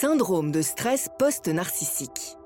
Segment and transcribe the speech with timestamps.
[0.00, 2.36] Syndrome de stress post-narcissique.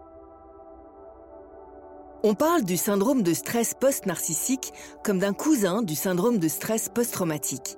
[2.23, 4.73] On parle du syndrome de stress post-narcissique
[5.05, 7.77] comme d'un cousin du syndrome de stress post-traumatique.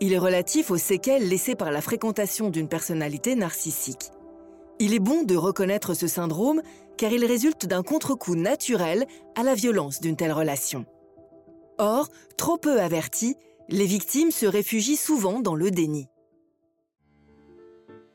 [0.00, 4.10] Il est relatif aux séquelles laissées par la fréquentation d'une personnalité narcissique.
[4.80, 6.60] Il est bon de reconnaître ce syndrome
[6.98, 10.84] car il résulte d'un contre-coup naturel à la violence d'une telle relation.
[11.78, 13.36] Or, trop peu avertis,
[13.70, 16.10] les victimes se réfugient souvent dans le déni.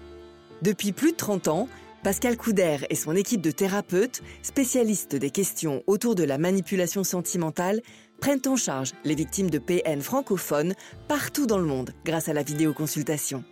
[0.62, 1.70] Depuis plus de 30 ans,
[2.04, 7.80] Pascal Couder et son équipe de thérapeutes, spécialistes des questions autour de la manipulation sentimentale,
[8.20, 10.74] prennent en charge les victimes de PN francophones
[11.08, 13.46] partout dans le monde grâce à la vidéoconsultation.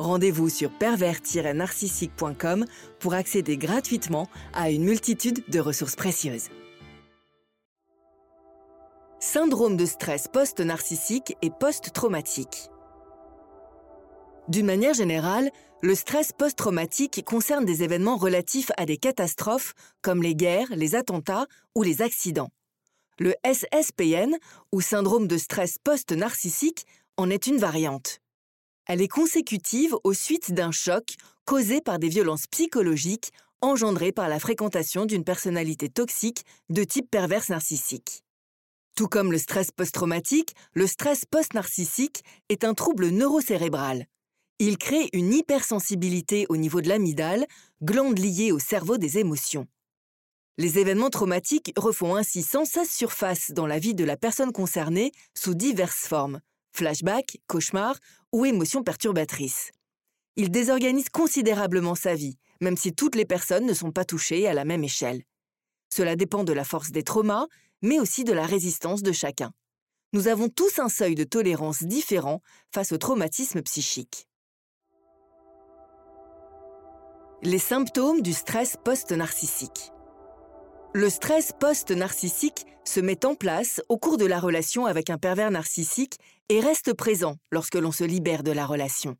[0.00, 2.64] Rendez-vous sur pervers-narcissique.com
[3.00, 6.48] pour accéder gratuitement à une multitude de ressources précieuses.
[9.18, 12.70] Syndrome de stress post-narcissique et post-traumatique.
[14.48, 15.50] D'une manière générale,
[15.82, 21.44] le stress post-traumatique concerne des événements relatifs à des catastrophes comme les guerres, les attentats
[21.74, 22.48] ou les accidents.
[23.18, 24.34] Le SSPN,
[24.72, 26.86] ou syndrome de stress post-narcissique,
[27.18, 28.19] en est une variante.
[28.92, 34.40] Elle est consécutive aux suites d'un choc causé par des violences psychologiques engendrées par la
[34.40, 38.24] fréquentation d'une personnalité toxique de type perverse narcissique.
[38.96, 44.06] Tout comme le stress post-traumatique, le stress post-narcissique est un trouble neurocérébral.
[44.58, 47.46] Il crée une hypersensibilité au niveau de l'amygdale,
[47.84, 49.68] glande liée au cerveau des émotions.
[50.58, 55.12] Les événements traumatiques refont ainsi sans cesse surface dans la vie de la personne concernée
[55.38, 56.40] sous diverses formes,
[56.72, 57.96] flashback, cauchemar
[58.32, 59.70] ou émotions perturbatrices.
[60.36, 64.54] Il désorganise considérablement sa vie, même si toutes les personnes ne sont pas touchées à
[64.54, 65.22] la même échelle.
[65.92, 67.46] Cela dépend de la force des traumas,
[67.82, 69.52] mais aussi de la résistance de chacun.
[70.12, 72.42] Nous avons tous un seuil de tolérance différent
[72.72, 74.26] face au traumatisme psychique.
[77.42, 79.92] Les symptômes du stress post-narcissique.
[80.92, 85.52] Le stress post-narcissique se met en place au cours de la relation avec un pervers
[85.52, 86.18] narcissique
[86.48, 89.16] et reste présent lorsque l'on se libère de la relation.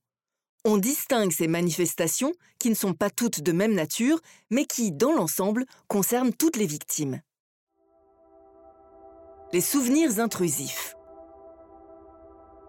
[0.64, 4.18] On distingue ces manifestations qui ne sont pas toutes de même nature,
[4.50, 7.20] mais qui, dans l'ensemble, concernent toutes les victimes.
[9.52, 10.96] Les souvenirs intrusifs.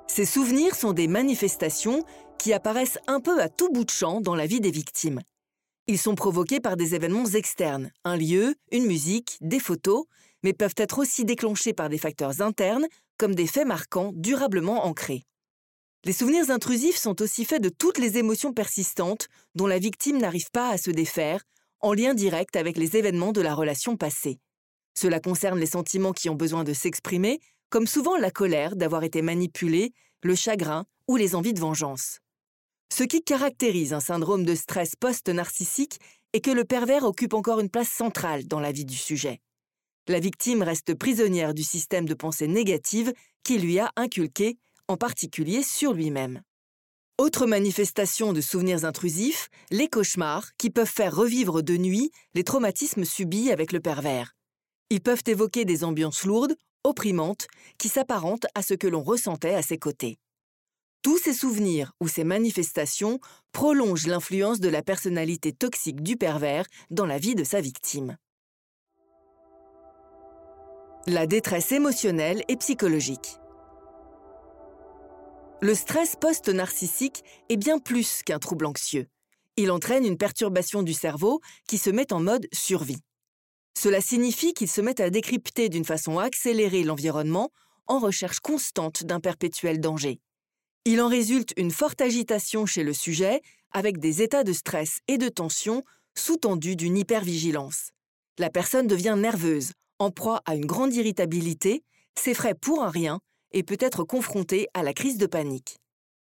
[0.06, 2.06] Ces souvenirs sont des manifestations
[2.38, 5.22] qui apparaissent un peu à tout bout de champ dans la vie des victimes.
[5.88, 10.06] Ils sont provoqués par des événements externes, un lieu, une musique, des photos,
[10.44, 12.88] mais peuvent être aussi déclenchés par des facteurs internes,
[13.18, 15.24] comme des faits marquants durablement ancrés.
[16.04, 20.50] Les souvenirs intrusifs sont aussi faits de toutes les émotions persistantes dont la victime n'arrive
[20.52, 21.44] pas à se défaire,
[21.80, 24.40] en lien direct avec les événements de la relation passée.
[24.98, 29.22] Cela concerne les sentiments qui ont besoin de s'exprimer, comme souvent la colère d'avoir été
[29.22, 29.94] manipulée,
[30.24, 32.20] le chagrin ou les envies de vengeance.
[32.94, 35.98] Ce qui caractérise un syndrome de stress post-narcissique
[36.34, 39.40] est que le pervers occupe encore une place centrale dans la vie du sujet.
[40.10, 43.14] La victime reste prisonnière du système de pensée négative
[43.44, 44.58] qui lui a inculqué,
[44.90, 46.42] en particulier sur lui-même.
[47.18, 53.06] Autre manifestation de souvenirs intrusifs, les cauchemars qui peuvent faire revivre de nuit les traumatismes
[53.06, 54.34] subis avec le pervers.
[54.90, 57.48] Ils peuvent évoquer des ambiances lourdes, opprimantes,
[57.78, 60.18] qui s'apparentent à ce que l'on ressentait à ses côtés.
[61.02, 63.20] Tous ces souvenirs ou ces manifestations
[63.54, 68.18] prolongent l'influence de la personnalité toxique du pervers dans la vie de sa victime.
[71.08, 73.38] La détresse émotionnelle et psychologique.
[75.60, 79.08] Le stress post-narcissique est bien plus qu'un trouble anxieux.
[79.58, 83.02] Il entraîne une perturbation du cerveau qui se met en mode survie.
[83.76, 87.50] Cela signifie qu'il se met à décrypter d'une façon accélérée l'environnement
[87.88, 90.20] en recherche constante d'un perpétuel danger.
[90.84, 93.42] Il en résulte une forte agitation chez le sujet,
[93.72, 95.84] avec des états de stress et de tension
[96.16, 97.92] sous-tendus d'une hypervigilance.
[98.40, 101.84] La personne devient nerveuse, en proie à une grande irritabilité,
[102.18, 103.20] s'effraie pour un rien
[103.52, 105.78] et peut être confrontée à la crise de panique.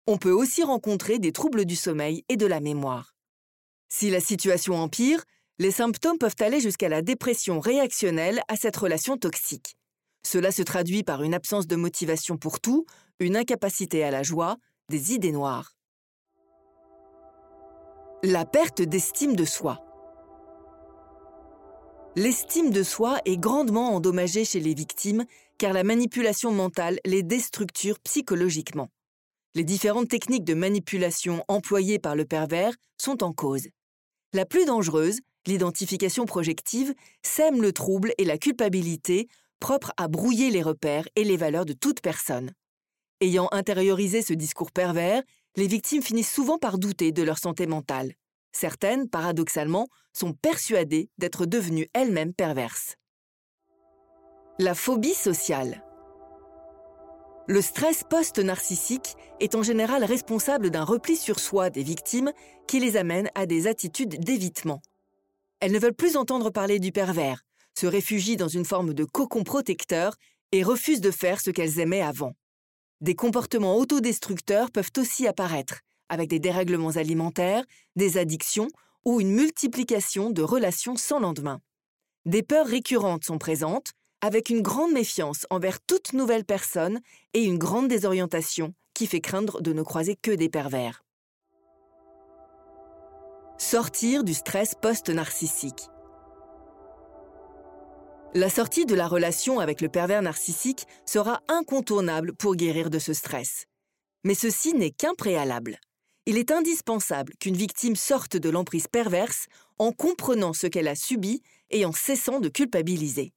[0.08, 3.14] On peut aussi rencontrer des troubles du sommeil et de la mémoire.
[3.88, 5.22] Si la situation empire,
[5.60, 9.76] les symptômes peuvent aller jusqu'à la dépression réactionnelle à cette relation toxique.
[10.22, 12.86] Cela se traduit par une absence de motivation pour tout,
[13.18, 14.56] une incapacité à la joie,
[14.88, 15.74] des idées noires.
[18.22, 19.78] La perte d'estime de soi.
[22.16, 25.24] L'estime de soi est grandement endommagée chez les victimes
[25.58, 28.88] car la manipulation mentale les déstructure psychologiquement.
[29.54, 33.68] Les différentes techniques de manipulation employées par le pervers sont en cause.
[34.32, 39.28] La plus dangereuse, l'identification projective, sème le trouble et la culpabilité
[39.60, 42.50] propre à brouiller les repères et les valeurs de toute personne.
[43.20, 45.22] Ayant intériorisé ce discours pervers,
[45.56, 48.14] les victimes finissent souvent par douter de leur santé mentale.
[48.52, 52.96] Certaines, paradoxalement, sont persuadées d'être devenues elles-mêmes perverses.
[54.58, 55.84] La phobie sociale.
[57.46, 62.32] Le stress post-narcissique est en général responsable d'un repli sur soi des victimes
[62.66, 64.82] qui les amène à des attitudes d'évitement.
[65.60, 67.42] Elles ne veulent plus entendre parler du pervers,
[67.80, 70.16] se réfugient dans une forme de cocon protecteur
[70.52, 72.34] et refusent de faire ce qu'elles aimaient avant.
[73.00, 75.80] Des comportements autodestructeurs peuvent aussi apparaître,
[76.10, 77.64] avec des dérèglements alimentaires,
[77.96, 78.68] des addictions
[79.06, 81.60] ou une multiplication de relations sans lendemain.
[82.26, 87.00] Des peurs récurrentes sont présentes, avec une grande méfiance envers toute nouvelle personne
[87.32, 91.02] et une grande désorientation qui fait craindre de ne croiser que des pervers.
[93.56, 95.88] Sortir du stress post-narcissique.
[98.32, 103.12] La sortie de la relation avec le pervers narcissique sera incontournable pour guérir de ce
[103.12, 103.64] stress.
[104.22, 105.80] Mais ceci n'est qu'un préalable.
[106.26, 109.46] Il est indispensable qu'une victime sorte de l'emprise perverse
[109.80, 113.32] en comprenant ce qu'elle a subi et en cessant de culpabiliser.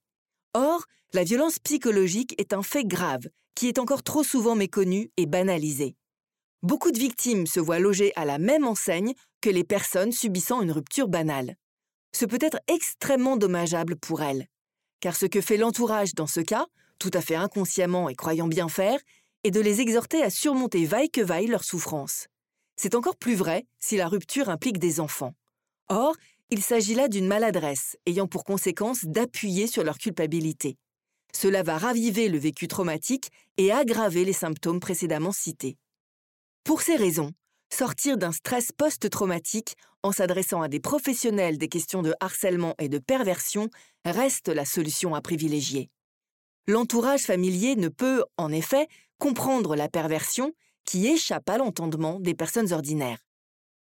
[0.54, 5.26] Or, la violence psychologique est un fait grave qui est encore trop souvent méconnu et
[5.26, 5.96] banalisé.
[6.62, 10.72] Beaucoup de victimes se voient logées à la même enseigne que les personnes subissant une
[10.72, 11.56] rupture banale.
[12.16, 14.48] Ce peut être extrêmement dommageable pour elles
[15.04, 16.66] car ce que fait l'entourage dans ce cas,
[16.98, 18.98] tout à fait inconsciemment et croyant bien faire,
[19.44, 22.28] est de les exhorter à surmonter vaille que vaille leur souffrance.
[22.78, 25.34] C'est encore plus vrai si la rupture implique des enfants.
[25.90, 26.16] Or,
[26.52, 30.78] il s'agit là d'une maladresse ayant pour conséquence d'appuyer sur leur culpabilité.
[31.36, 35.76] Cela va raviver le vécu traumatique et aggraver les symptômes précédemment cités.
[36.64, 37.34] Pour ces raisons,
[37.74, 43.00] sortir d'un stress post-traumatique en s'adressant à des professionnels des questions de harcèlement et de
[43.00, 43.70] perversion
[44.06, 45.90] reste la solution à privilégier.
[46.68, 48.88] L'entourage familier ne peut, en effet,
[49.18, 50.54] comprendre la perversion
[50.86, 53.26] qui échappe à l'entendement des personnes ordinaires.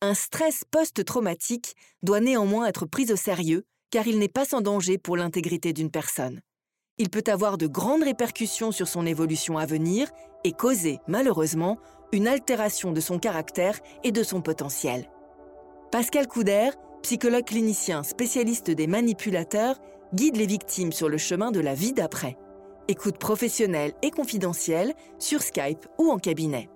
[0.02, 4.98] Un stress post-traumatique doit néanmoins être pris au sérieux car il n'est pas sans danger
[4.98, 6.42] pour l'intégrité d'une personne.
[6.98, 10.10] Il peut avoir de grandes répercussions sur son évolution à venir
[10.44, 11.78] et causer, malheureusement,
[12.12, 15.10] une altération de son caractère et de son potentiel.
[15.92, 16.72] Pascal Couder,
[17.02, 19.80] psychologue clinicien spécialiste des manipulateurs,
[20.14, 22.38] guide les victimes sur le chemin de la vie d'après.
[22.88, 26.70] Écoute professionnelle et confidentielle sur Skype ou en cabinet.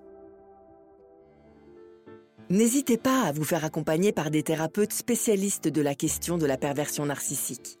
[2.48, 6.56] N'hésitez pas à vous faire accompagner par des thérapeutes spécialistes de la question de la
[6.56, 7.80] perversion narcissique.